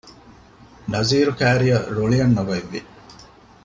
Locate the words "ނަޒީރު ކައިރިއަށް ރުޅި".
0.91-2.17